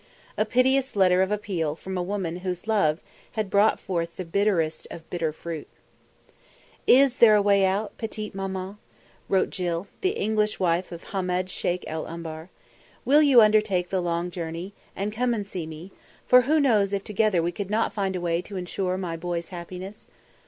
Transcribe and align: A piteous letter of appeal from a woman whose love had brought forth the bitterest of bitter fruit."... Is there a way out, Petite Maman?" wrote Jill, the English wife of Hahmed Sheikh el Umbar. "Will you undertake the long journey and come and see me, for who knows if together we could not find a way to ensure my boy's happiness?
A 0.35 0.45
piteous 0.45 0.95
letter 0.95 1.21
of 1.21 1.31
appeal 1.31 1.75
from 1.75 1.95
a 1.95 2.01
woman 2.01 2.37
whose 2.37 2.67
love 2.67 3.01
had 3.33 3.51
brought 3.51 3.79
forth 3.79 4.15
the 4.15 4.25
bitterest 4.25 4.87
of 4.89 5.07
bitter 5.11 5.31
fruit."... 5.31 5.67
Is 7.03 7.17
there 7.17 7.35
a 7.35 7.41
way 7.43 7.63
out, 7.67 7.95
Petite 7.99 8.33
Maman?" 8.33 8.79
wrote 9.29 9.51
Jill, 9.51 9.85
the 10.01 10.17
English 10.19 10.59
wife 10.59 10.91
of 10.91 11.03
Hahmed 11.03 11.51
Sheikh 11.51 11.83
el 11.85 12.07
Umbar. 12.07 12.49
"Will 13.05 13.21
you 13.21 13.41
undertake 13.43 13.91
the 13.91 14.01
long 14.01 14.31
journey 14.31 14.73
and 14.95 15.13
come 15.13 15.35
and 15.35 15.45
see 15.45 15.67
me, 15.67 15.91
for 16.25 16.41
who 16.41 16.59
knows 16.59 16.93
if 16.93 17.03
together 17.03 17.43
we 17.43 17.51
could 17.51 17.69
not 17.69 17.93
find 17.93 18.15
a 18.15 18.21
way 18.21 18.41
to 18.41 18.57
ensure 18.57 18.97
my 18.97 19.15
boy's 19.15 19.49
happiness? 19.49 20.07